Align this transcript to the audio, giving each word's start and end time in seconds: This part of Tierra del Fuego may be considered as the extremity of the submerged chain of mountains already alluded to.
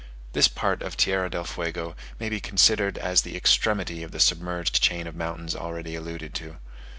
This 0.33 0.47
part 0.47 0.81
of 0.81 0.97
Tierra 0.97 1.29
del 1.29 1.43
Fuego 1.43 1.95
may 2.19 2.27
be 2.27 2.39
considered 2.39 2.97
as 2.97 3.21
the 3.21 3.35
extremity 3.37 4.01
of 4.01 4.09
the 4.09 4.19
submerged 4.19 4.81
chain 4.81 5.05
of 5.05 5.15
mountains 5.15 5.55
already 5.55 5.93
alluded 5.93 6.33
to. 6.33 6.57